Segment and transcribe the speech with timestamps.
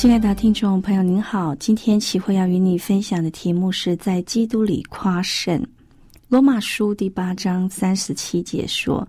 [0.00, 1.54] 亲爱的听众朋友，您好！
[1.56, 5.62] 今天启慧要与你分享的题目是在基督里夸胜。
[6.26, 9.06] 罗马书第八章三十七节说：“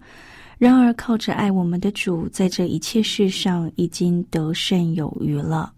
[0.59, 5.71] 然而靠着爱我们的主，在这一切事上已经得胜有余了。”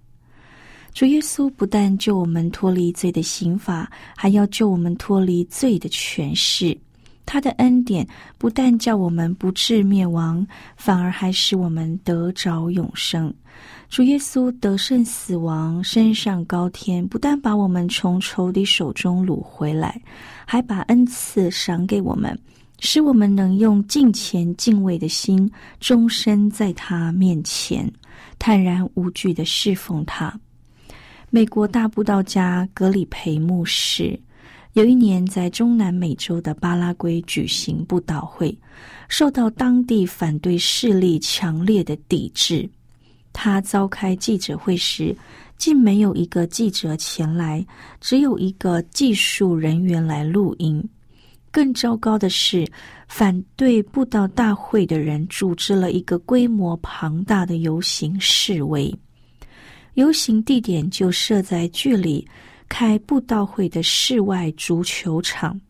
[0.96, 6.76] 主耶稣不但救我们脱离罪的刑罚，还要救我们脱离罪的权势。
[7.26, 8.08] 他的恩典
[8.38, 13.34] 不但叫我们不致灭亡，反而还使我们得着永生。
[13.90, 20.02] 主耶稣得胜死亡，升上高天，不但把我们从仇敌手中掳回来，
[20.46, 22.38] 还把恩赐赏给我们，
[22.80, 27.90] 使我们能用敬虔敬畏的心，终身在他面前
[28.40, 30.34] 坦然无惧的侍奉他。
[31.30, 34.20] 美国大布道家格里培牧师
[34.74, 38.56] 有一年在中南美洲的巴拉圭举行布道会，
[39.08, 42.68] 受到当地反对势力强烈的抵制。
[43.32, 45.16] 他召开记者会时，
[45.58, 47.64] 竟没有一个记者前来，
[48.02, 50.84] 只有一个技术人员来录音。
[51.52, 52.68] 更糟糕的是，
[53.08, 58.92] 反对布道大会的人组织了一个规模庞大的游行示威。
[59.94, 62.28] 游行地点就设在距离
[62.74, 65.62] 开布道会的室外足球场，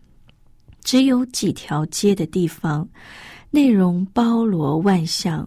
[0.86, 2.88] 只有几条街的地方，
[3.52, 5.46] 内容包罗万象。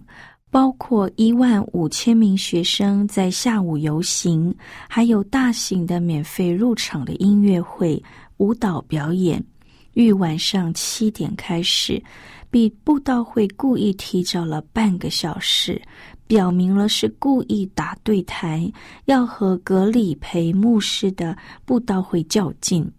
[0.50, 4.54] 包括一万五千名学生在下午游行，
[4.86, 8.02] 还有大型的免费入场的音乐会、
[8.36, 9.42] 舞蹈表演，
[9.94, 12.02] 于晚上七点开始，
[12.50, 15.80] 比布道会故意提早了半个小时，
[16.26, 18.70] 表明了是故意打对台，
[19.04, 22.90] 要和格里培牧师的布道会较劲。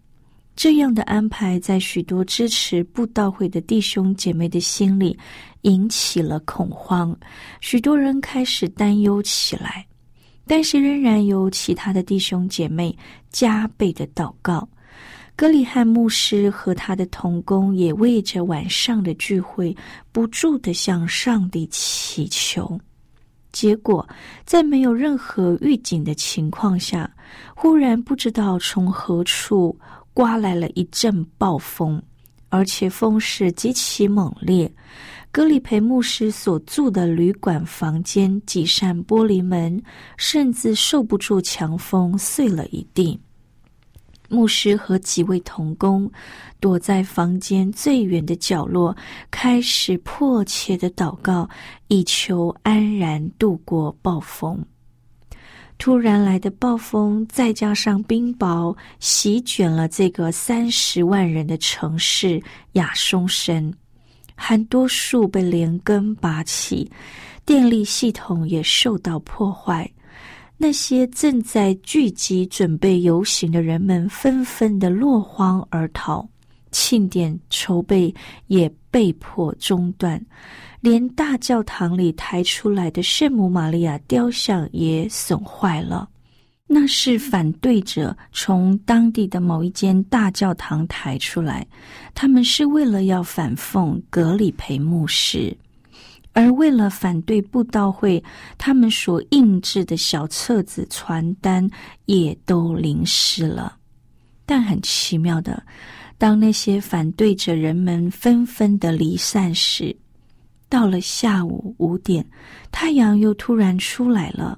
[0.56, 5.16] 这样的安排在许多支持布道会的弟兄姐妹的心里
[5.62, 7.16] 引起了恐慌，
[7.60, 9.86] 许多人开始担忧起来。
[10.44, 12.96] 但是仍然有其他的弟兄姐妹
[13.30, 14.66] 加倍的祷告。
[15.36, 19.76] 格里汉牧师和他的同工也为着晚上的聚会
[20.10, 22.80] 不住的向上帝祈求。
[23.58, 24.08] 结果
[24.44, 27.10] 在没有任何预警的情况下，
[27.56, 29.76] 忽然不知道从何处。
[30.14, 32.00] 刮来了一阵暴风，
[32.50, 34.72] 而且风势极其猛烈。
[35.32, 39.80] 格里培牧师所住的旅馆房间几扇玻璃门
[40.16, 43.18] 甚至受不住强风，碎了一地。
[44.28, 46.10] 牧师和几位童工
[46.60, 48.94] 躲在房间最远的角落，
[49.30, 51.48] 开始迫切的祷告，
[51.88, 54.62] 以求安然度过暴风。
[55.78, 63.72] 突然来的暴风，再加上冰雹，席卷了这个三十万人的城市亚松森。
[64.34, 66.90] 很多树被连根拔起，
[67.46, 69.88] 电力系统也受到破坏。
[70.60, 76.28] 那些正在聚集准备游行的人们，纷纷的落荒而逃。
[76.70, 78.14] 庆典筹备
[78.48, 80.20] 也被迫中断。
[80.80, 86.08] 连大教堂里抬出来的圣母玛利亚雕像也损坏了。
[86.66, 91.66] 那是反对者从当地的某一间大教堂抬出来，
[92.14, 95.56] 他们是为了要反讽格里培牧师，
[96.38, 98.22] 而为了反对布道会，
[98.56, 101.68] 他们所印制的小册子、传单
[102.04, 103.76] 也都淋湿了。
[104.46, 105.60] 但很奇妙的，
[106.16, 109.96] 当那些反对者人们纷纷的离散时，
[110.68, 112.24] 到了下午五点，
[112.70, 114.56] 太阳又突然出来了。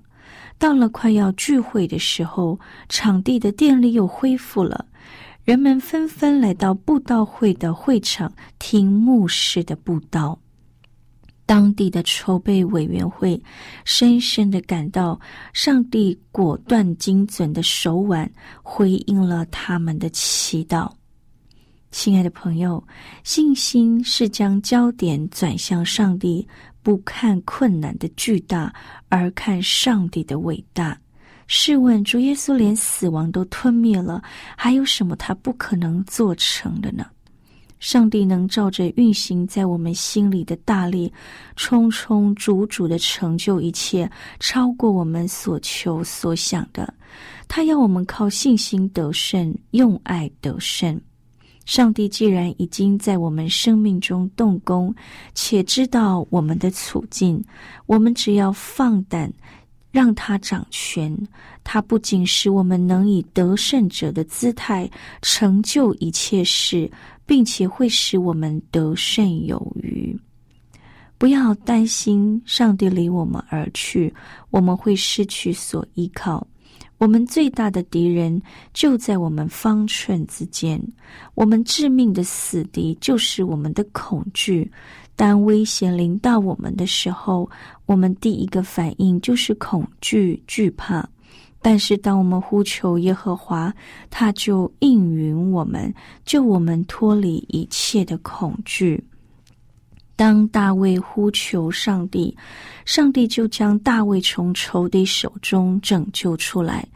[0.59, 2.61] 到了快要聚会的时候，
[2.91, 4.85] 场地的电力又恢复了。
[5.45, 10.39] 人们纷纷来到布道会的会场听牧师的布道。
[11.51, 13.43] 当地的筹备委员会
[13.85, 15.19] 深深的感到
[15.53, 18.31] 上帝果断精准的手腕
[18.63, 20.89] 回应了他们的祈祷。
[21.91, 22.81] 亲爱的朋友，
[23.25, 26.47] 信心是将焦点转向上帝，
[26.85, 28.73] 不看困难的巨大，
[29.09, 30.97] 而看上帝的伟大。
[31.49, 34.23] 试问，主耶稣连死亡都吞灭了，
[34.57, 37.05] 还有什么他不可能做成的呢？
[37.81, 41.13] 上帝能照着运行在我们心里的大力，
[41.57, 46.93] 充充足足的成就一切，超过我们所求所想的。
[47.49, 51.01] 他要我们靠信心得胜，用爱得胜。
[51.67, 54.95] 上帝既然已经在我们生命中动工，
[55.35, 57.43] 且知道我们的处境，
[57.87, 59.33] 我们只要放胆
[59.91, 61.17] 让他掌权。
[61.63, 64.91] 他不仅使我们能以得胜者的姿态
[65.23, 66.91] 成就一切事。
[67.31, 70.19] 并且会使我们得胜有余。
[71.17, 74.13] 不要担心上帝离我们而去，
[74.51, 76.45] 我们会失去所依靠。
[76.99, 78.43] 我们最大的敌人
[78.75, 80.83] 就在我们方寸之间。
[81.37, 84.69] 我们致命的死敌就是我们的恐惧。
[85.17, 87.51] 当危险临到我们的时候，
[87.87, 91.07] 我们第一个反应就是恐惧、惧怕。
[91.63, 93.71] 但是，当我们呼求耶和华，
[94.09, 95.93] 他就应允我们，
[96.25, 99.05] 救我们脱离一切的恐惧。
[100.17, 102.35] 当大卫呼求上帝，
[102.85, 106.87] 上帝就将大卫从仇敌手中拯救出来。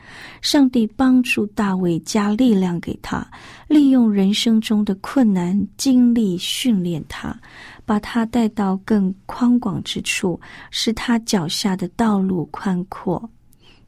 [0.42, 3.26] 上帝帮助大卫，加力量给他，
[3.66, 7.38] 利用人生中的困难经历训练他，
[7.84, 10.40] 把他带到更宽广之处，
[10.70, 13.30] 使他脚下的道路宽阔。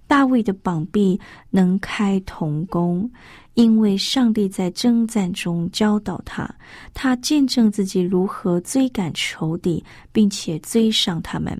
[0.06, 1.20] 大卫的膀臂
[1.50, 3.10] 能开铜弓，
[3.54, 6.48] 因为上帝在征战中教导他。
[6.94, 11.52] 他见证自己如何追赶仇敌，并且追上他们；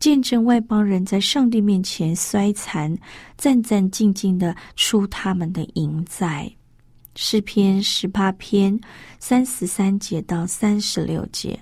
[0.00, 2.92] 见证外邦人在上帝面前衰残，
[3.38, 6.50] 战战兢兢的出他们的营寨。
[7.14, 8.76] 诗篇十八篇
[9.20, 11.56] 三十三节到三十六节，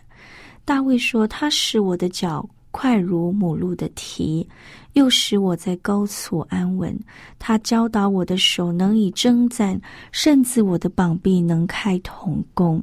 [0.64, 4.46] 大卫说：“他使我的脚快如母鹿的蹄。”
[4.94, 6.98] 又使我在高处安稳。
[7.38, 9.80] 他教导我的手能以征战，
[10.10, 12.82] 甚至我的膀臂能开铜弓。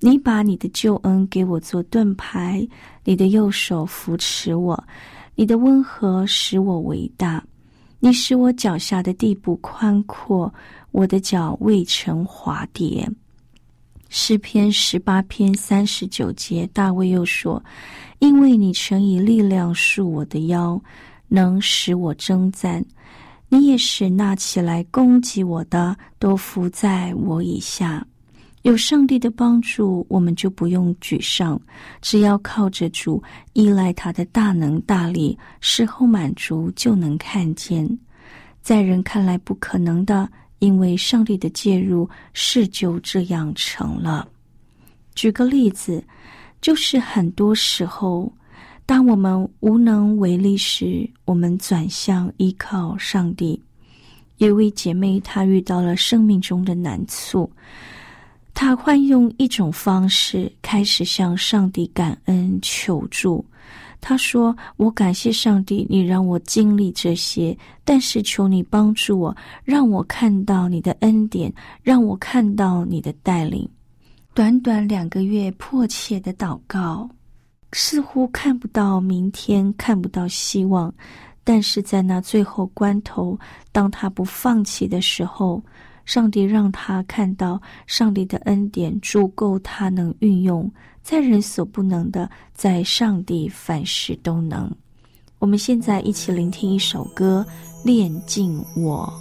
[0.00, 2.66] 你把你的救恩给我做盾牌，
[3.04, 4.82] 你的右手扶持我，
[5.36, 7.42] 你的温和使我伟大。
[8.00, 10.52] 你使我脚下的地步宽阔，
[10.90, 13.08] 我的脚未曾滑跌。
[14.08, 17.62] 诗篇十八篇三十九节，大卫又说
[18.20, 20.80] ：“因为你曾以力量束我的腰。”
[21.28, 22.84] 能使我征战，
[23.48, 28.06] 你也使那起来攻击我的都伏在我以下。
[28.62, 31.60] 有上帝的帮助，我们就不用沮丧，
[32.00, 33.20] 只要靠着主，
[33.54, 37.98] 依赖他的大能大力，事后满足就能看见。
[38.62, 44.28] 在人看来不可能的，因为上帝的介入，事就这样成了。
[45.14, 46.02] 举个例子，
[46.60, 48.32] 就是很多时候。
[48.88, 53.60] 当我们无能为力时，我们转向依靠上帝。
[54.36, 57.50] 有位姐妹，她遇到了生命中的难处，
[58.54, 63.44] 她换用一种方式开始向上帝感恩求助。
[64.00, 73.68] 他说：“我感谢上帝，你让我经历这些，但是求你帮助我，让我看到你的恩典，让我看到你的带领。”
[74.34, 77.08] 短短两个月，迫切的祷告。
[77.72, 80.94] 似乎看不到明天，看不到希望，
[81.42, 83.38] 但是在那最后关头，
[83.72, 85.62] 当他不放弃的时候，
[86.06, 90.72] 上帝让他看到上帝的恩典足够他能运用，
[91.02, 94.74] 在人所不能的，在上帝凡事都能。
[95.38, 97.44] 我们现在一起聆听一首歌，
[97.84, 99.12] 《炼尽我》。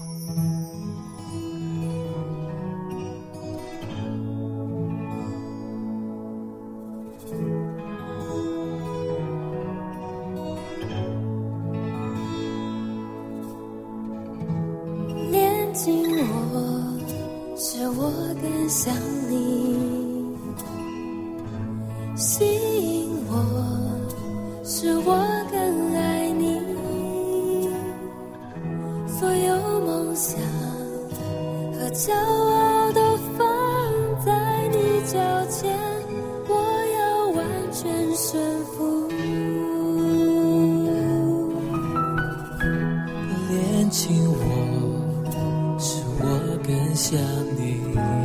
[18.86, 18.94] 想
[19.32, 19.34] 你
[22.16, 23.34] 吸引我，
[24.64, 25.18] 使我
[25.52, 25.58] 更
[25.96, 26.62] 爱你。
[29.08, 30.40] 所有梦想
[31.74, 33.48] 和骄傲都放
[34.24, 34.78] 在你
[35.08, 35.18] 脚
[35.50, 35.76] 前，
[36.48, 36.54] 我
[36.96, 37.82] 要完全
[38.16, 39.10] 臣服。
[43.50, 44.40] 恋情我
[45.80, 46.24] 使我
[46.64, 47.20] 更想
[47.58, 48.25] 你。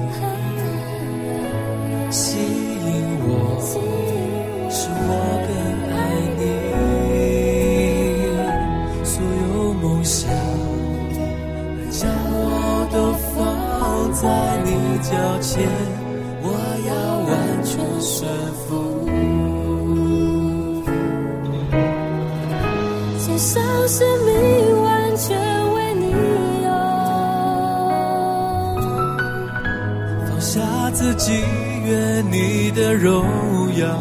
[23.90, 25.36] 生命完全
[25.74, 26.12] 为你
[26.62, 26.70] 有，
[30.28, 30.60] 放下
[30.92, 31.42] 自己，
[31.84, 33.26] 愿你的荣
[33.76, 33.98] 耀，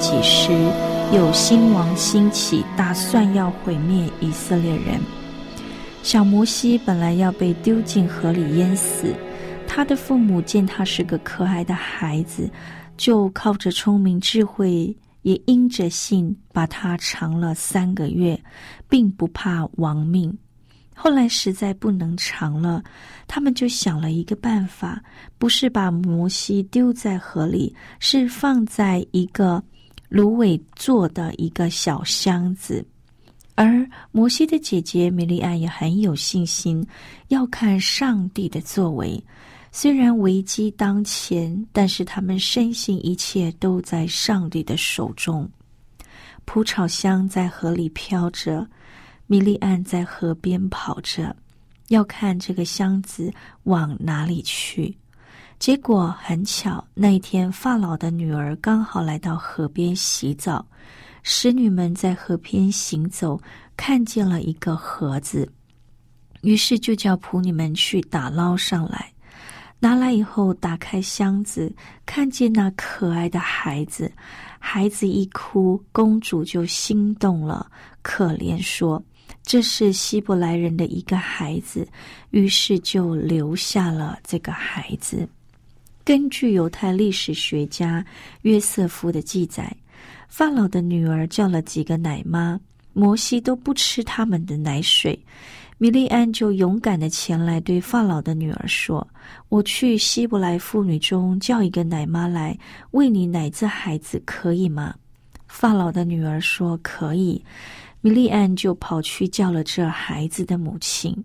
[0.00, 0.50] 几时，
[1.12, 4.98] 有新王兴起，打算要毁灭以色列人。
[6.02, 9.14] 小摩西本来要被丢进河里淹死，
[9.68, 12.50] 他的父母见他是个可爱的孩子，
[12.96, 18.42] 就靠着聪明智慧，也因着信把他藏了三个月，
[18.88, 20.34] 并不怕亡命。
[20.94, 22.82] 后来实在不能藏了，
[23.26, 25.02] 他们就想了一个办法，
[25.38, 29.62] 不是把摩西丢在河里，是放在一个
[30.10, 32.84] 芦苇做的一个小箱子。
[33.54, 36.86] 而摩西的姐姐米利安也很有信心，
[37.28, 39.22] 要看上帝的作为。
[39.72, 45.48] 虽然危机当前，但是他们深信一切都在上帝的手中。
[46.44, 48.66] 蒲草香在河里飘着，
[49.26, 51.36] 米利安在河边跑着，
[51.88, 53.32] 要看这个箱子
[53.64, 54.96] 往哪里去。
[55.60, 60.64] 结果很巧，那一天法老的女儿刚好来到河边洗澡，
[61.22, 63.38] 使女们在河边行走，
[63.76, 65.46] 看见了一个盒子，
[66.40, 69.12] 于是就叫仆女们去打捞上来。
[69.78, 71.70] 拿来以后，打开箱子，
[72.06, 74.10] 看见那可爱的孩子。
[74.58, 79.02] 孩子一哭，公主就心动了，可怜说
[79.44, 81.86] ：“这是希伯来人的一个孩子。”
[82.30, 85.28] 于是就留下了这个孩子。
[86.04, 88.04] 根据犹太历史学家
[88.42, 89.74] 约瑟夫的记载，
[90.28, 92.58] 法老的女儿叫了几个奶妈，
[92.92, 95.18] 摩西都不吃他们的奶水。
[95.78, 99.06] 米利安就勇敢的前来对法老的女儿说
[99.48, 102.58] ：“我去希伯来妇女中叫一个奶妈来
[102.90, 104.94] 喂你奶这孩子，可以吗？”
[105.48, 107.42] 法老的女儿说：“可以。”
[108.02, 111.16] 米利安就跑去叫了这孩子的母亲。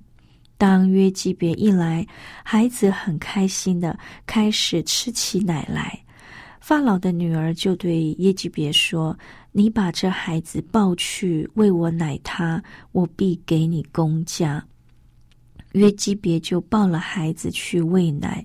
[0.58, 2.06] 当约基别一来，
[2.44, 6.00] 孩子很开心的开始吃起奶来。
[6.60, 9.16] 法老的女儿就对约基别说
[9.52, 14.66] ：“你把这孩子抱去喂我奶他，我必给你公家。”
[15.74, 18.44] 约基别就抱了孩子去喂奶。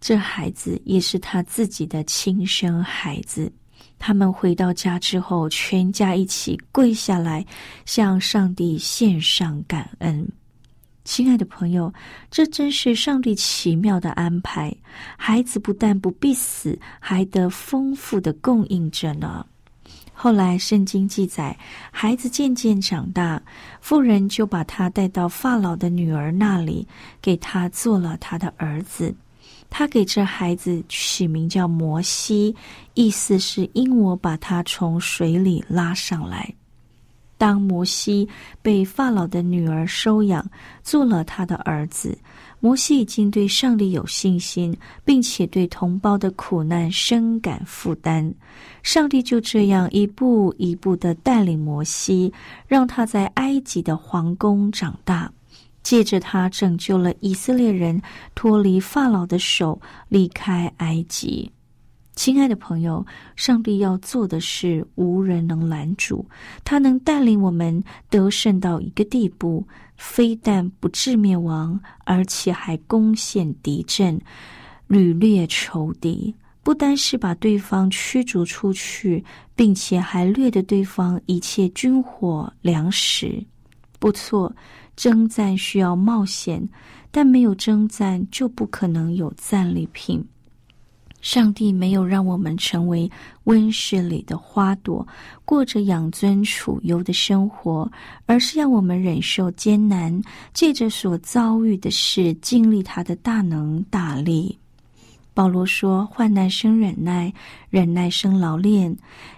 [0.00, 3.52] 这孩子也是他自己的亲生孩子。
[3.98, 7.44] 他们回到家之后，全家一起跪下来，
[7.84, 10.26] 向上帝献上感恩。
[11.04, 11.92] 亲爱的朋友，
[12.30, 14.74] 这真是上帝奇妙的安排。
[15.16, 19.44] 孩子不但不必死，还得丰富的供应着呢。
[20.14, 21.56] 后来圣经记载，
[21.90, 23.42] 孩子渐渐长大，
[23.80, 26.86] 妇人就把他带到法老的女儿那里，
[27.20, 29.14] 给他做了他的儿子。
[29.68, 32.54] 他给这孩子取名叫摩西，
[32.94, 36.54] 意思是因我把他从水里拉上来。
[37.36, 38.28] 当摩西
[38.62, 40.44] 被法老的女儿收养，
[40.82, 42.16] 做了他的儿子，
[42.60, 48.32] 摩西已经对上帝有信心，并且对同胞的苦难深感负担。
[48.82, 52.32] 上帝就这样一步一步的带领摩西，
[52.66, 55.30] 让他在埃及的皇宫长大，
[55.82, 58.00] 借着他拯救了以色列人
[58.34, 61.50] 脱离法老的手，离开埃及。
[62.14, 63.04] 亲爱的朋友，
[63.34, 66.24] 上帝要做的事无人能拦阻，
[66.64, 69.66] 他能带领我们得胜到一个地步，
[69.96, 74.20] 非但不致灭亡，而且还攻陷敌阵，
[74.86, 76.34] 屡掠仇敌。
[76.62, 79.22] 不单是把对方驱逐出去，
[79.54, 83.44] 并且还掠得对方一切军火粮食。
[83.98, 84.54] 不错，
[84.96, 86.66] 征战需要冒险，
[87.10, 90.24] 但没有征战就不可能有战利品。
[91.24, 93.10] 上帝没有让我们成为
[93.44, 95.04] 温室里的花朵，
[95.42, 97.90] 过着养尊处优的生活，
[98.26, 100.20] 而是要我们忍受艰难，
[100.52, 104.58] 借着所遭遇的事，经历他的大能大力。
[105.32, 107.32] 保罗说：“患难生忍耐，
[107.70, 108.94] 忍耐生劳练。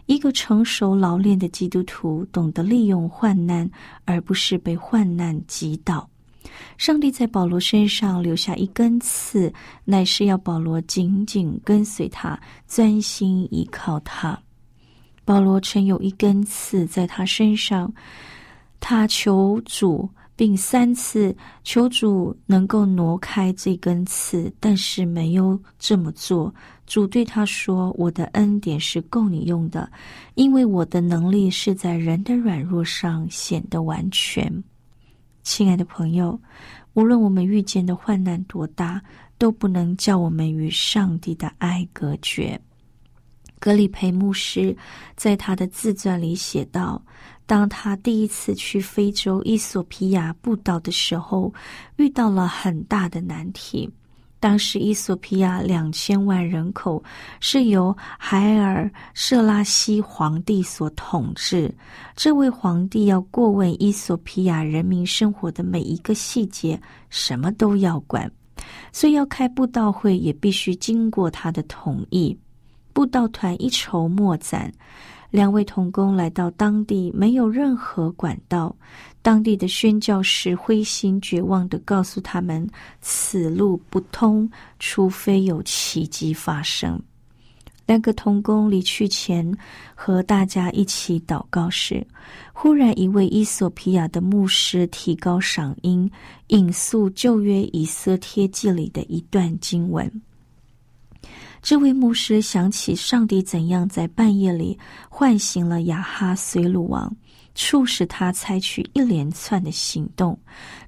[0.06, 3.70] 一个成熟劳练的基督徒，懂得利用患难，
[4.04, 6.06] 而不是被患难击倒。”
[6.76, 9.52] 上帝在保罗身上留下一根刺，
[9.84, 14.38] 乃是要保罗紧紧跟随他，专心依靠他。
[15.24, 17.92] 保罗曾有一根刺在他身上，
[18.78, 26.54] 他求主，并三次求主能够挪开这根刺，但是没有这么做。
[26.86, 29.90] 主对他说：“我的恩典是够你用的，
[30.36, 34.62] 因为我的能力是在人的软弱上显得完全。”
[35.46, 36.38] 亲爱的朋友，
[36.94, 39.00] 无论我们遇见的患难多大，
[39.38, 42.60] 都不能叫我们与上帝的爱隔绝。
[43.60, 44.76] 格里培牧师
[45.14, 47.00] 在他的自传里写道
[47.46, 51.54] ：“当他第一次去非洲伊索皮亚布岛的时候，
[51.94, 53.88] 遇到了很大的难题。”
[54.38, 57.02] 当时，伊索比亚两千万人口
[57.40, 61.74] 是由海尔舍拉西皇帝所统治。
[62.14, 68.30] 这位皇帝要过问伊索比亚人民生活的每一个细节，什么都要管，
[68.92, 72.38] 所以要开布道会也必须经过他的同意。
[72.92, 74.72] 布道团一筹莫展。
[75.32, 78.74] 两位童工来到当地，没有任何管道。
[79.26, 82.64] 当地的宣教士灰心绝望的告诉他们
[83.02, 87.02] ：“此路不通，除非有奇迹发生。”
[87.86, 89.52] 两个童工离去前，
[89.96, 92.06] 和大家一起祷告时，
[92.52, 96.08] 忽然一位伊索皮亚的牧师提高嗓音，
[96.46, 100.08] 引述旧约以色列记里的一段经文。
[101.60, 107.12] 这位牧师想起上帝怎样在半夜里唤醒了亚哈随鲁王，
[107.56, 110.38] 促使他采取一连串的行动，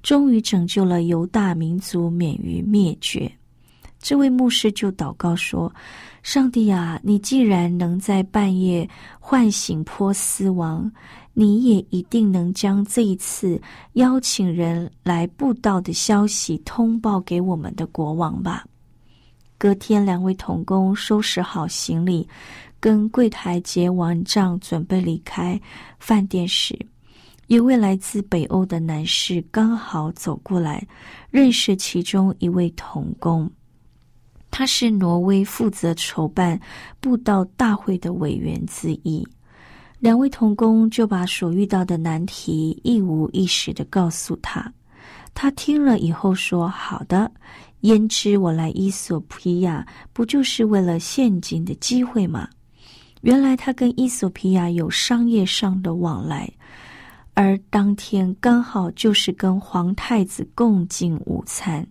[0.01, 3.29] 终于拯救了犹大民族免于灭绝。
[3.99, 5.69] 这位牧师就祷告说
[6.23, 8.87] ：“上帝啊，你既然能在半夜
[9.19, 10.89] 唤醒波斯王，
[11.33, 13.61] 你也一定能将这一次
[13.93, 18.63] 邀请人来布道的消息通报给我们的国王吧。”
[19.57, 22.25] 隔天，两位童工收拾好行李，
[22.79, 25.59] 跟柜台结完账，准备离开
[25.99, 26.77] 饭店时，
[27.47, 30.85] 一位来自北欧的男士刚好走过来，
[31.29, 33.49] 认识其中一位童工。
[34.51, 36.59] 他是挪威负责筹办
[36.99, 39.25] 布道大会的委员之一。
[39.99, 44.73] 两位童工就把所遇到的难题一五一十的告诉他。
[45.33, 47.31] 他听了以后说：“好的。”
[47.81, 52.49] 焉知我来伊索皮亚不就是为了现金的机会吗？
[53.21, 56.49] 原来他跟伊索皮亚有商业上的往来，
[57.33, 61.85] 而当天刚好就是跟皇太子共进午餐。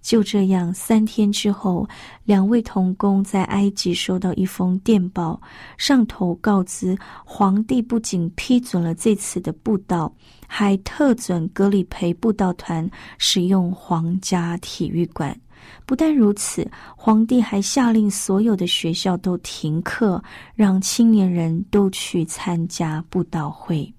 [0.00, 1.86] 就这样，三天之后，
[2.24, 5.38] 两位童工在埃及收到一封电报，
[5.76, 10.10] 上头告知皇帝不仅批准了这次的布道，
[10.46, 15.38] 还特准格里培布道团使用皇家体育馆。
[15.86, 20.22] 不但如此，皇帝还下令所有的学校都停课，
[20.54, 23.92] 让青年人都去参加布道会。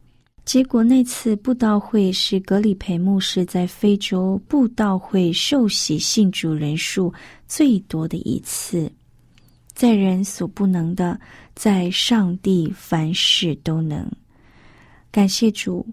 [0.43, 7.13] 结果那次布道会是格里培牧师在非洲布道会受洗信主人数
[7.47, 8.91] 最多的一次。
[9.74, 11.19] 在人所不能的，
[11.56, 14.06] 在上帝凡事都能。
[15.12, 15.86] 感谢主，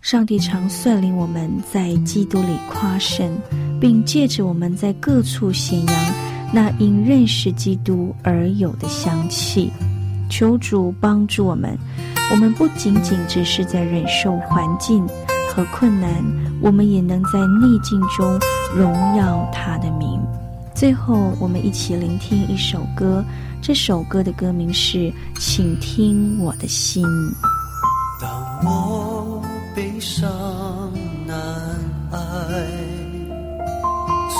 [0.00, 3.36] 上帝常率领我们在基督里夸胜，
[3.80, 5.96] 并借着我们在各处显扬
[6.52, 9.70] 那因认识基督而有的香气。
[10.30, 11.78] 求主帮助我们。
[12.30, 15.06] 我们不仅仅只是在忍受环境
[15.48, 16.22] 和困难，
[16.60, 18.38] 我们也能在逆境中
[18.76, 20.20] 荣耀他的名。
[20.74, 23.24] 最后，我们一起聆听一首歌，
[23.62, 24.98] 这首歌的歌名是
[25.38, 27.02] 《请听我的心》。
[28.20, 28.30] 当
[28.62, 29.42] 我
[29.74, 30.28] 悲伤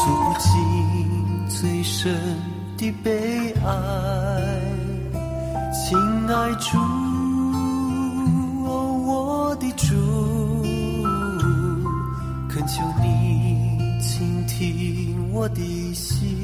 [0.09, 0.49] 诉不尽
[1.49, 2.17] 最深
[2.79, 3.71] 的悲哀，
[5.75, 6.79] 亲爱主。
[8.65, 8.71] 哦，
[9.07, 9.95] 我的主，
[12.49, 16.38] 恳求你倾听我的心。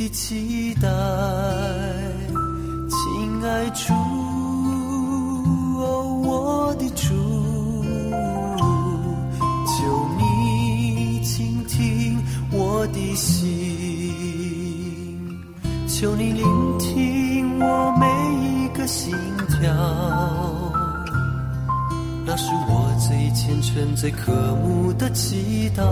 [0.00, 0.88] 的期待，
[2.88, 3.92] 亲爱主，
[5.76, 7.12] 哦，我的主。
[9.66, 12.18] 求你倾听
[12.50, 14.10] 我的心，
[15.86, 18.06] 求你聆听我每
[18.46, 19.14] 一个心
[19.48, 19.70] 跳，
[22.24, 24.32] 那是我最虔诚、最渴
[24.64, 25.84] 慕的祈祷。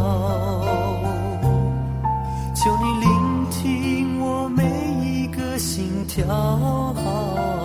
[6.05, 7.58] 个心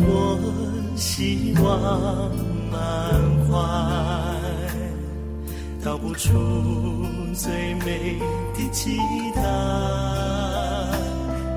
[0.00, 0.38] 我
[0.96, 2.30] 希望
[2.70, 2.80] 满
[3.46, 3.52] 怀
[5.84, 6.30] 道不出
[7.34, 8.18] 最美
[8.54, 8.96] 的期
[9.34, 9.42] 待。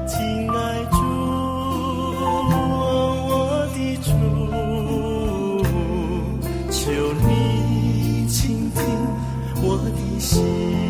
[0.07, 0.97] 亲爱主
[2.51, 4.09] 我的主
[6.71, 6.91] 求
[7.27, 8.81] 你倾听
[9.63, 10.84] 我的心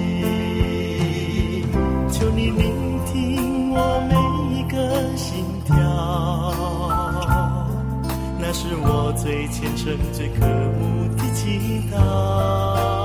[9.25, 13.04] 最虔诚、最渴慕的祈祷。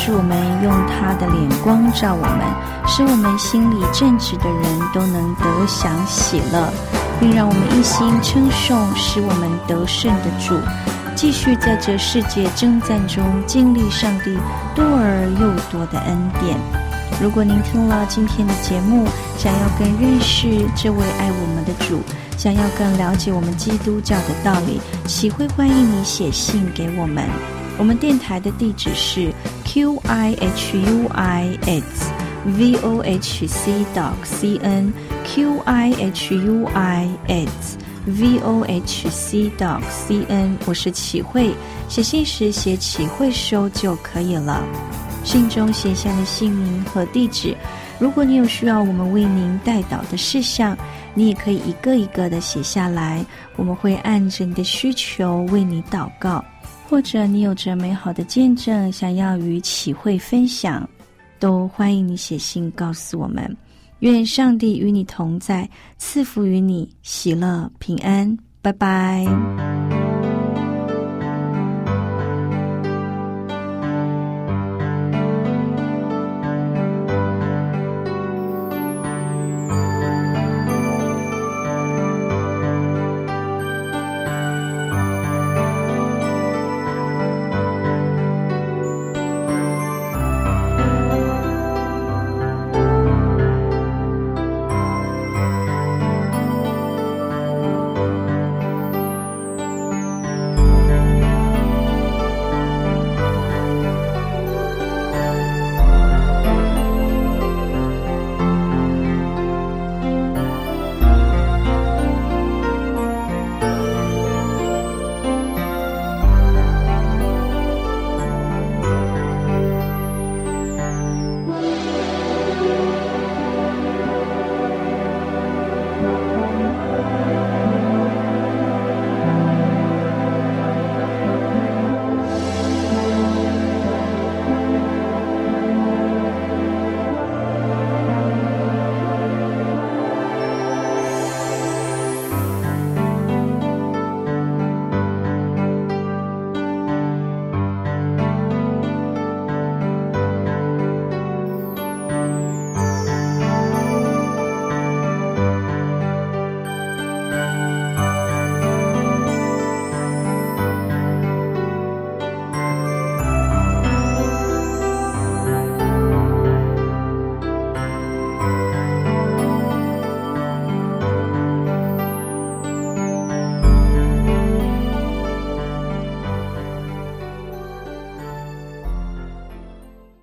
[0.00, 2.46] 上帝帮助我们，用他的脸光照我们，
[2.86, 6.72] 使我们心里正直的人都能得享喜乐，
[7.20, 10.58] 并让我们一心称颂使我们得胜的主，
[11.14, 14.38] 继续在这世界征战中经历上帝
[14.74, 16.56] 多而又多的恩典。
[17.20, 22.00] 如果您听了今天的节目，想要更认识这位爱我们的主。
[22.38, 27.59] 想要更了解我们基督教的道理，岂会欢迎你写信给我们。
[27.80, 29.32] 我们电台的地址是
[29.64, 32.12] q i h u i s
[32.44, 34.92] v o h c dot c n
[35.24, 40.58] q i h u i s v o h c dot c n。
[40.66, 41.54] 我是启慧，
[41.88, 44.62] 写信时写启慧收就可以了。
[45.24, 47.56] 信中写下的姓名和地址。
[47.98, 50.76] 如果你有需要我们为您代祷的事项，
[51.14, 53.24] 你也可以一个一个的写下来，
[53.56, 56.44] 我们会按着你的需求为你祷告。
[56.90, 60.90] 或者你有着美好的见证想要与启慧分享，
[61.38, 63.56] 都欢迎你写信告诉我们。
[64.00, 68.36] 愿上帝与你同在，赐福于你，喜乐平安。
[68.60, 69.89] 拜拜。